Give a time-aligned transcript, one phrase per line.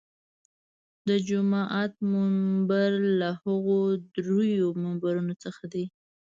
[1.07, 3.79] د جومات منبر له هغو
[4.15, 5.85] درېیو منبرونو څخه دی.